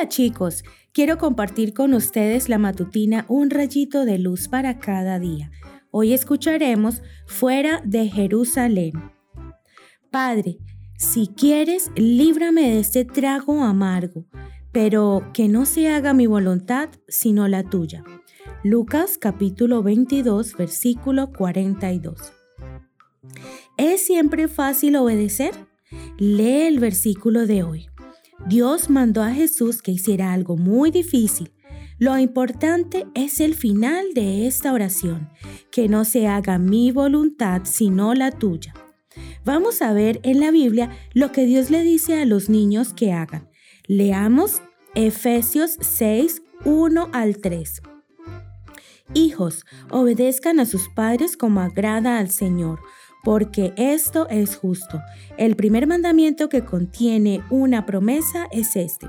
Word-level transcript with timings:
Hola 0.00 0.08
chicos, 0.08 0.64
quiero 0.94 1.18
compartir 1.18 1.74
con 1.74 1.92
ustedes 1.92 2.48
la 2.48 2.56
matutina 2.56 3.26
Un 3.28 3.50
rayito 3.50 4.06
de 4.06 4.18
luz 4.18 4.48
para 4.48 4.78
cada 4.78 5.18
día. 5.18 5.50
Hoy 5.90 6.14
escucharemos 6.14 7.02
Fuera 7.26 7.82
de 7.84 8.08
Jerusalén. 8.08 8.94
Padre, 10.10 10.56
si 10.96 11.26
quieres, 11.26 11.90
líbrame 11.96 12.62
de 12.62 12.78
este 12.78 13.04
trago 13.04 13.62
amargo, 13.62 14.24
pero 14.72 15.30
que 15.34 15.48
no 15.48 15.66
se 15.66 15.90
haga 15.90 16.14
mi 16.14 16.26
voluntad, 16.26 16.88
sino 17.06 17.46
la 17.46 17.62
tuya. 17.62 18.02
Lucas 18.64 19.18
capítulo 19.18 19.82
22, 19.82 20.56
versículo 20.56 21.30
42. 21.30 22.32
¿Es 23.76 24.06
siempre 24.06 24.48
fácil 24.48 24.96
obedecer? 24.96 25.52
Lee 26.16 26.62
el 26.68 26.80
versículo 26.80 27.46
de 27.46 27.64
hoy. 27.64 27.89
Dios 28.46 28.90
mandó 28.90 29.22
a 29.22 29.32
Jesús 29.32 29.82
que 29.82 29.92
hiciera 29.92 30.32
algo 30.32 30.56
muy 30.56 30.90
difícil. 30.90 31.52
Lo 31.98 32.18
importante 32.18 33.06
es 33.14 33.40
el 33.40 33.54
final 33.54 34.14
de 34.14 34.46
esta 34.46 34.72
oración, 34.72 35.28
que 35.70 35.88
no 35.88 36.04
se 36.04 36.26
haga 36.26 36.58
mi 36.58 36.92
voluntad 36.92 37.62
sino 37.64 38.14
la 38.14 38.30
tuya. 38.30 38.74
Vamos 39.44 39.82
a 39.82 39.92
ver 39.92 40.20
en 40.22 40.40
la 40.40 40.50
Biblia 40.50 40.90
lo 41.12 41.32
que 41.32 41.44
Dios 41.44 41.70
le 41.70 41.82
dice 41.82 42.20
a 42.20 42.24
los 42.24 42.48
niños 42.48 42.94
que 42.94 43.12
hagan. 43.12 43.48
Leamos 43.86 44.62
Efesios 44.94 45.76
6, 45.80 46.42
1 46.64 47.08
al 47.12 47.38
3. 47.38 47.82
Hijos, 49.12 49.66
obedezcan 49.90 50.60
a 50.60 50.66
sus 50.66 50.88
padres 50.88 51.36
como 51.36 51.60
agrada 51.60 52.18
al 52.18 52.30
Señor 52.30 52.80
porque 53.22 53.72
esto 53.76 54.28
es 54.28 54.56
justo. 54.56 55.00
El 55.36 55.56
primer 55.56 55.86
mandamiento 55.86 56.48
que 56.48 56.64
contiene 56.64 57.42
una 57.50 57.86
promesa 57.86 58.48
es 58.50 58.76
este. 58.76 59.06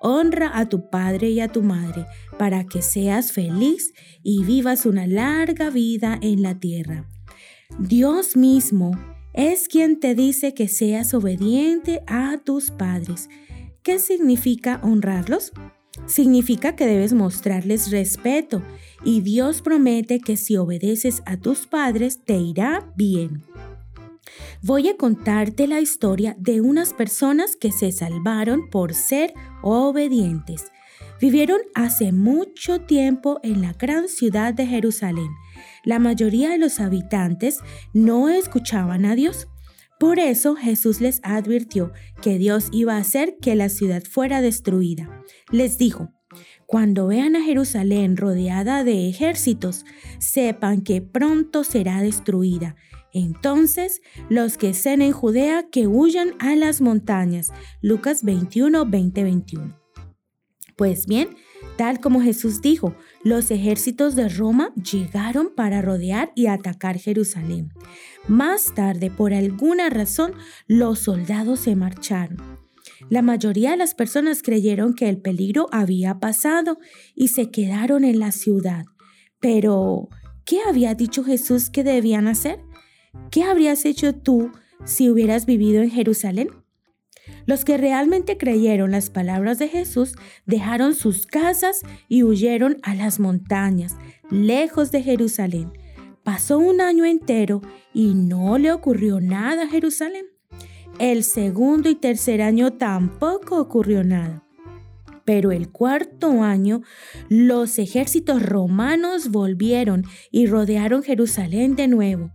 Honra 0.00 0.58
a 0.58 0.68
tu 0.68 0.88
padre 0.90 1.30
y 1.30 1.40
a 1.40 1.48
tu 1.48 1.62
madre 1.62 2.06
para 2.38 2.64
que 2.64 2.82
seas 2.82 3.32
feliz 3.32 3.92
y 4.22 4.44
vivas 4.44 4.86
una 4.86 5.06
larga 5.06 5.70
vida 5.70 6.18
en 6.22 6.42
la 6.42 6.58
tierra. 6.58 7.06
Dios 7.78 8.36
mismo 8.36 8.92
es 9.32 9.68
quien 9.68 10.00
te 10.00 10.14
dice 10.14 10.54
que 10.54 10.68
seas 10.68 11.14
obediente 11.14 12.02
a 12.06 12.38
tus 12.44 12.70
padres. 12.70 13.28
¿Qué 13.82 13.98
significa 13.98 14.80
honrarlos? 14.82 15.52
Significa 16.06 16.76
que 16.76 16.86
debes 16.86 17.12
mostrarles 17.12 17.90
respeto 17.90 18.62
y 19.04 19.20
Dios 19.20 19.62
promete 19.62 20.20
que 20.20 20.36
si 20.36 20.56
obedeces 20.56 21.22
a 21.26 21.36
tus 21.36 21.66
padres 21.66 22.20
te 22.24 22.36
irá 22.36 22.92
bien. 22.96 23.44
Voy 24.62 24.88
a 24.88 24.96
contarte 24.98 25.66
la 25.66 25.80
historia 25.80 26.36
de 26.38 26.60
unas 26.60 26.92
personas 26.92 27.56
que 27.56 27.72
se 27.72 27.92
salvaron 27.92 28.68
por 28.68 28.92
ser 28.92 29.32
obedientes. 29.62 30.70
Vivieron 31.18 31.60
hace 31.74 32.12
mucho 32.12 32.82
tiempo 32.82 33.40
en 33.42 33.62
la 33.62 33.72
gran 33.72 34.08
ciudad 34.08 34.52
de 34.52 34.66
Jerusalén. 34.66 35.30
La 35.82 35.98
mayoría 35.98 36.50
de 36.50 36.58
los 36.58 36.78
habitantes 36.78 37.60
no 37.94 38.28
escuchaban 38.28 39.06
a 39.06 39.14
Dios. 39.14 39.48
Por 39.98 40.18
eso 40.18 40.56
Jesús 40.56 41.00
les 41.00 41.20
advirtió 41.22 41.92
que 42.20 42.36
Dios 42.36 42.68
iba 42.70 42.96
a 42.96 43.00
hacer 43.00 43.38
que 43.40 43.54
la 43.54 43.70
ciudad 43.70 44.02
fuera 44.02 44.42
destruida. 44.42 45.24
Les 45.50 45.78
dijo, 45.78 46.12
cuando 46.66 47.06
vean 47.06 47.34
a 47.34 47.42
Jerusalén 47.42 48.18
rodeada 48.18 48.84
de 48.84 49.08
ejércitos, 49.08 49.86
sepan 50.18 50.82
que 50.82 51.00
pronto 51.00 51.64
será 51.64 52.02
destruida. 52.02 52.76
Entonces, 53.12 54.02
los 54.28 54.56
que 54.56 54.70
estén 54.70 55.02
en 55.02 55.12
Judea, 55.12 55.66
que 55.70 55.86
huyan 55.86 56.34
a 56.38 56.54
las 56.56 56.80
montañas. 56.80 57.52
Lucas 57.80 58.22
21, 58.22 58.86
20, 58.86 59.22
21. 59.24 59.80
Pues 60.76 61.06
bien, 61.06 61.36
tal 61.76 62.00
como 62.00 62.22
Jesús 62.22 62.62
dijo, 62.62 62.94
los 63.22 63.50
ejércitos 63.50 64.16
de 64.16 64.30
Roma 64.30 64.72
llegaron 64.74 65.52
para 65.54 65.82
rodear 65.82 66.32
y 66.34 66.46
atacar 66.46 66.98
Jerusalén. 66.98 67.74
Más 68.28 68.74
tarde, 68.74 69.10
por 69.10 69.34
alguna 69.34 69.90
razón, 69.90 70.32
los 70.66 71.00
soldados 71.00 71.60
se 71.60 71.76
marcharon. 71.76 72.38
La 73.08 73.22
mayoría 73.22 73.72
de 73.72 73.76
las 73.76 73.94
personas 73.94 74.42
creyeron 74.42 74.94
que 74.94 75.08
el 75.08 75.18
peligro 75.18 75.68
había 75.72 76.18
pasado 76.18 76.78
y 77.14 77.28
se 77.28 77.50
quedaron 77.50 78.04
en 78.04 78.18
la 78.18 78.32
ciudad. 78.32 78.84
Pero, 79.40 80.08
¿qué 80.44 80.60
había 80.66 80.94
dicho 80.94 81.24
Jesús 81.24 81.70
que 81.70 81.82
debían 81.84 82.26
hacer? 82.26 82.60
¿Qué 83.30 83.44
habrías 83.44 83.84
hecho 83.84 84.14
tú 84.14 84.52
si 84.84 85.10
hubieras 85.10 85.46
vivido 85.46 85.82
en 85.82 85.90
Jerusalén? 85.90 86.48
Los 87.46 87.64
que 87.64 87.76
realmente 87.76 88.36
creyeron 88.36 88.90
las 88.90 89.10
palabras 89.10 89.58
de 89.58 89.68
Jesús 89.68 90.14
dejaron 90.46 90.94
sus 90.94 91.26
casas 91.26 91.82
y 92.08 92.22
huyeron 92.22 92.78
a 92.82 92.94
las 92.94 93.20
montañas, 93.20 93.96
lejos 94.30 94.90
de 94.92 95.02
Jerusalén. 95.02 95.72
Pasó 96.22 96.58
un 96.58 96.80
año 96.80 97.04
entero 97.04 97.62
y 97.94 98.14
no 98.14 98.58
le 98.58 98.72
ocurrió 98.72 99.20
nada 99.20 99.64
a 99.64 99.68
Jerusalén. 99.68 100.26
El 100.98 101.24
segundo 101.24 101.88
y 101.88 101.94
tercer 101.94 102.42
año 102.42 102.72
tampoco 102.74 103.58
ocurrió 103.58 104.04
nada. 104.04 104.44
Pero 105.24 105.50
el 105.52 105.70
cuarto 105.70 106.42
año, 106.42 106.82
los 107.28 107.78
ejércitos 107.78 108.42
romanos 108.42 109.30
volvieron 109.30 110.04
y 110.30 110.46
rodearon 110.46 111.02
Jerusalén 111.02 111.76
de 111.76 111.88
nuevo. 111.88 112.32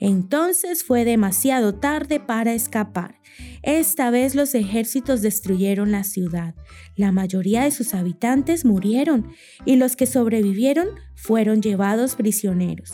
Entonces 0.00 0.84
fue 0.84 1.04
demasiado 1.04 1.74
tarde 1.74 2.20
para 2.20 2.54
escapar. 2.54 3.20
Esta 3.62 4.10
vez 4.10 4.34
los 4.34 4.54
ejércitos 4.54 5.22
destruyeron 5.22 5.92
la 5.92 6.04
ciudad. 6.04 6.54
La 6.96 7.12
mayoría 7.12 7.64
de 7.64 7.70
sus 7.70 7.94
habitantes 7.94 8.64
murieron 8.64 9.32
y 9.64 9.76
los 9.76 9.96
que 9.96 10.06
sobrevivieron 10.06 10.88
fueron 11.14 11.62
llevados 11.62 12.16
prisioneros. 12.16 12.92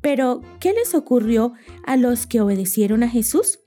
Pero, 0.00 0.42
¿qué 0.58 0.72
les 0.72 0.94
ocurrió 0.94 1.52
a 1.84 1.96
los 1.96 2.26
que 2.26 2.40
obedecieron 2.40 3.02
a 3.02 3.08
Jesús? 3.08 3.60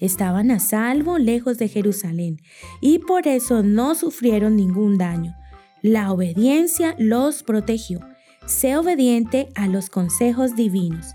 Estaban 0.00 0.50
a 0.50 0.58
salvo 0.58 1.18
lejos 1.18 1.58
de 1.58 1.68
Jerusalén 1.68 2.38
y 2.80 3.00
por 3.00 3.28
eso 3.28 3.62
no 3.62 3.94
sufrieron 3.94 4.56
ningún 4.56 4.96
daño. 4.96 5.34
La 5.82 6.10
obediencia 6.10 6.94
los 6.98 7.42
protegió. 7.42 8.00
Sé 8.46 8.76
obediente 8.76 9.48
a 9.54 9.66
los 9.66 9.90
consejos 9.90 10.56
divinos. 10.56 11.14